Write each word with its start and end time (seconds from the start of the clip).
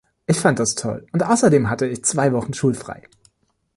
Ich 0.25 0.39
fand 0.39 0.57
das 0.57 0.73
toll, 0.73 1.05
und 1.11 1.21
außerdem 1.21 1.69
hatte 1.69 1.85
ich 1.85 2.03
zwei 2.03 2.33
Wochen 2.33 2.55
schulfrei. 2.55 3.07